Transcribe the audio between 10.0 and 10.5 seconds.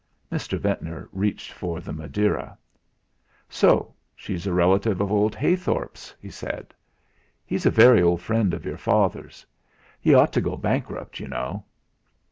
ought to